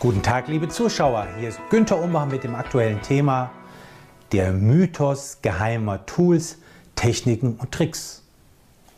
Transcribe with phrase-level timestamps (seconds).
[0.00, 1.26] Guten Tag, liebe Zuschauer.
[1.40, 3.50] Hier ist Günther Umbach mit dem aktuellen Thema
[4.30, 6.58] der Mythos geheimer Tools,
[6.94, 8.22] Techniken und Tricks.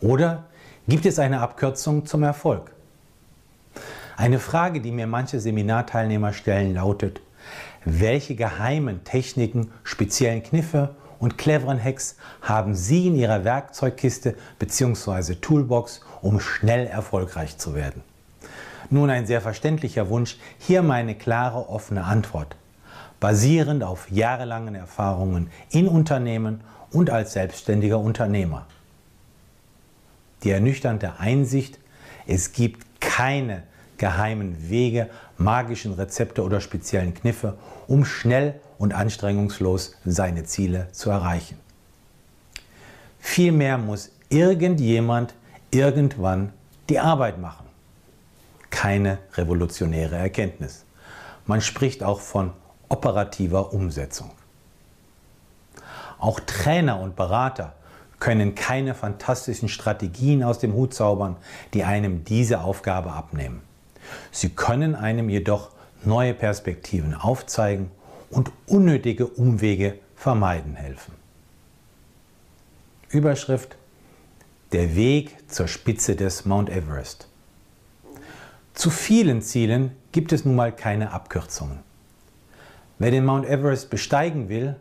[0.02, 0.44] Oder
[0.86, 2.72] gibt es eine Abkürzung zum Erfolg?
[4.18, 7.22] Eine Frage, die mir manche Seminarteilnehmer stellen, lautet,
[7.86, 15.36] welche geheimen Techniken, speziellen Kniffe und cleveren Hacks haben Sie in Ihrer Werkzeugkiste bzw.
[15.36, 18.02] Toolbox, um schnell erfolgreich zu werden?
[18.92, 22.56] Nun ein sehr verständlicher Wunsch, hier meine klare, offene Antwort,
[23.20, 28.66] basierend auf jahrelangen Erfahrungen in Unternehmen und als selbstständiger Unternehmer.
[30.42, 31.78] Die ernüchternde Einsicht,
[32.26, 33.62] es gibt keine
[33.96, 41.58] geheimen Wege, magischen Rezepte oder speziellen Kniffe, um schnell und anstrengungslos seine Ziele zu erreichen.
[43.20, 45.34] Vielmehr muss irgendjemand
[45.70, 46.52] irgendwann
[46.88, 47.69] die Arbeit machen
[48.80, 50.86] keine revolutionäre Erkenntnis.
[51.44, 52.52] Man spricht auch von
[52.88, 54.30] operativer Umsetzung.
[56.18, 57.74] Auch Trainer und Berater
[58.20, 61.36] können keine fantastischen Strategien aus dem Hut zaubern,
[61.74, 63.60] die einem diese Aufgabe abnehmen.
[64.32, 67.90] Sie können einem jedoch neue Perspektiven aufzeigen
[68.30, 71.12] und unnötige Umwege vermeiden helfen.
[73.10, 73.76] Überschrift
[74.72, 77.29] Der Weg zur Spitze des Mount Everest.
[78.80, 81.80] Zu vielen Zielen gibt es nun mal keine Abkürzungen.
[82.98, 84.74] Wer den Mount Everest besteigen will,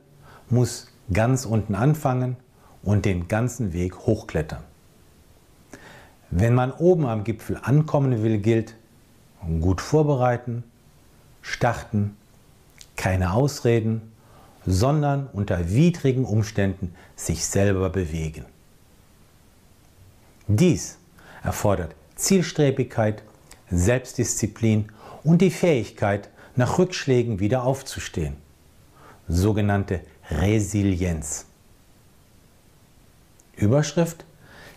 [0.49, 2.37] muss ganz unten anfangen
[2.81, 4.63] und den ganzen Weg hochklettern.
[6.31, 8.73] Wenn man oben am Gipfel ankommen will, gilt
[9.59, 10.63] gut vorbereiten,
[11.41, 12.15] starten,
[12.95, 14.13] keine Ausreden,
[14.65, 18.45] sondern unter widrigen Umständen sich selber bewegen.
[20.47, 20.97] Dies
[21.43, 23.23] erfordert Zielstrebigkeit,
[23.71, 24.91] Selbstdisziplin
[25.23, 28.35] und die Fähigkeit, nach Rückschlägen wieder aufzustehen.
[29.27, 31.45] Sogenannte Resilienz.
[33.55, 34.25] Überschrift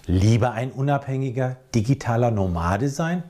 [0.07, 3.23] Lieber ein unabhängiger digitaler Nomade sein?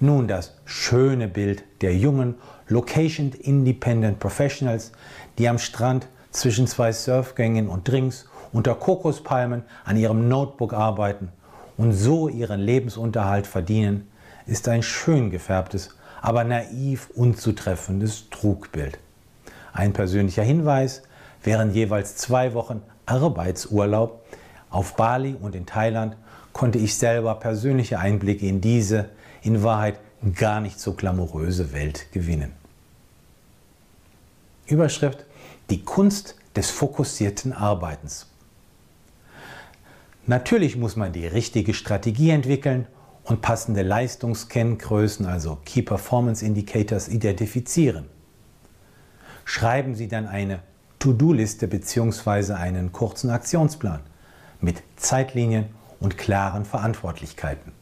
[0.00, 2.34] Nun das schöne Bild der jungen
[2.68, 4.92] Location Independent Professionals,
[5.38, 11.28] die am Strand zwischen zwei Surfgängen und Drinks unter Kokospalmen an ihrem Notebook arbeiten
[11.78, 14.08] und so ihren Lebensunterhalt verdienen,
[14.46, 18.98] ist ein schön gefärbtes, aber naiv unzutreffendes Trugbild.
[19.72, 21.02] Ein persönlicher Hinweis,
[21.42, 24.24] während jeweils zwei Wochen Arbeitsurlaub
[24.70, 26.16] auf Bali und in Thailand
[26.52, 29.10] konnte ich selber persönliche Einblicke in diese,
[29.42, 29.98] in Wahrheit
[30.34, 32.52] gar nicht so glamouröse Welt gewinnen.
[34.66, 35.24] Überschrift
[35.70, 38.26] Die Kunst des fokussierten Arbeitens.
[40.26, 42.86] Natürlich muss man die richtige Strategie entwickeln
[43.24, 48.06] und passende Leistungskenngrößen, also Key Performance Indicators, identifizieren.
[49.44, 50.60] Schreiben Sie dann eine
[50.98, 52.54] To-Do-Liste bzw.
[52.54, 54.00] einen kurzen Aktionsplan
[54.60, 55.66] mit Zeitlinien
[56.00, 57.72] und klaren Verantwortlichkeiten.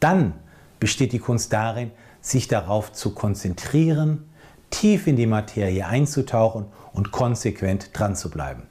[0.00, 0.34] Dann
[0.80, 1.90] besteht die Kunst darin,
[2.20, 4.28] sich darauf zu konzentrieren,
[4.70, 8.64] tief in die Materie einzutauchen und konsequent dran zu bleiben.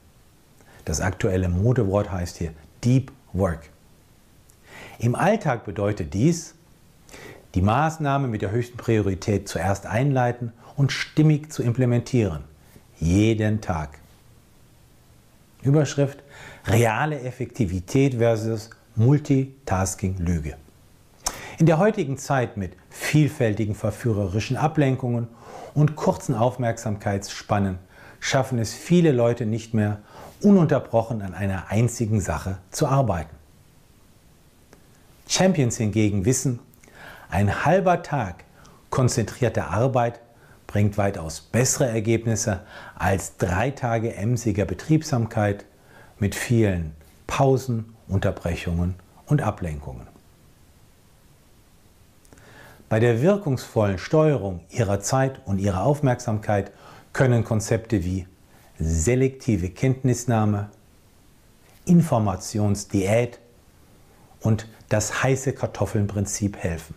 [0.84, 2.52] Das aktuelle Modewort heißt hier
[2.84, 3.70] Deep Work.
[5.00, 6.54] Im Alltag bedeutet dies,
[7.54, 12.42] die Maßnahme mit der höchsten Priorität zuerst einleiten und stimmig zu implementieren.
[12.98, 14.00] Jeden Tag.
[15.62, 16.22] Überschrift
[16.66, 20.56] Reale Effektivität versus Multitasking-Lüge.
[21.58, 25.28] In der heutigen Zeit mit vielfältigen verführerischen Ablenkungen
[25.74, 27.78] und kurzen Aufmerksamkeitsspannen
[28.18, 30.00] schaffen es viele Leute nicht mehr,
[30.42, 33.37] ununterbrochen an einer einzigen Sache zu arbeiten.
[35.28, 36.58] Champions hingegen wissen,
[37.30, 38.44] ein halber Tag
[38.90, 40.20] konzentrierter Arbeit
[40.66, 42.60] bringt weitaus bessere Ergebnisse
[42.96, 45.66] als drei Tage emsiger Betriebsamkeit
[46.18, 46.94] mit vielen
[47.26, 48.94] Pausen, Unterbrechungen
[49.26, 50.06] und Ablenkungen.
[52.88, 56.72] Bei der wirkungsvollen Steuerung Ihrer Zeit und Ihrer Aufmerksamkeit
[57.12, 58.26] können Konzepte wie
[58.78, 60.70] selektive Kenntnisnahme,
[61.84, 63.40] Informationsdiät
[64.40, 66.94] und das heiße Kartoffelnprinzip helfen.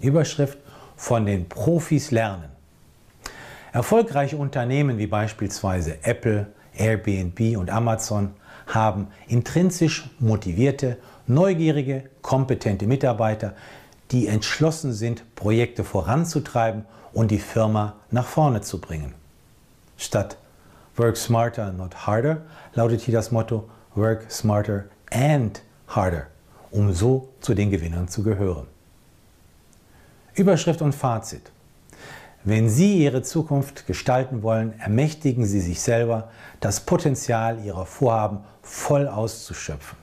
[0.00, 0.58] Überschrift
[0.96, 2.50] von den Profis lernen.
[3.72, 8.34] Erfolgreiche Unternehmen wie beispielsweise Apple, Airbnb und Amazon
[8.66, 13.54] haben intrinsisch motivierte, neugierige, kompetente Mitarbeiter,
[14.10, 19.14] die entschlossen sind, Projekte voranzutreiben und die Firma nach vorne zu bringen.
[19.96, 20.36] Statt
[20.96, 22.42] Work smarter, not harder
[22.74, 24.84] lautet hier das Motto Work smarter
[25.16, 26.26] and harder,
[26.70, 28.66] um so zu den Gewinnern zu gehören.
[30.34, 31.50] Überschrift und Fazit.
[32.44, 36.30] Wenn Sie Ihre Zukunft gestalten wollen, ermächtigen Sie sich selber,
[36.60, 39.98] das Potenzial Ihrer Vorhaben voll auszuschöpfen.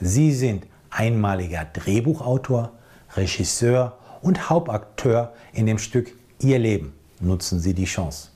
[0.00, 2.72] Sie sind einmaliger Drehbuchautor,
[3.14, 6.94] Regisseur und Hauptakteur in dem Stück Ihr Leben.
[7.20, 8.28] Nutzen Sie die Chance.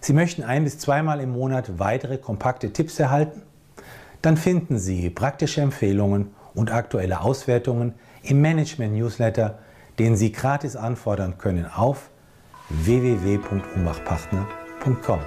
[0.00, 3.42] Sie möchten ein bis zweimal im Monat weitere kompakte Tipps erhalten?
[4.26, 7.94] Dann finden Sie praktische Empfehlungen und aktuelle Auswertungen
[8.24, 9.60] im Management-Newsletter,
[10.00, 12.10] den Sie gratis anfordern können auf
[12.68, 15.20] www.umbachpartner.com.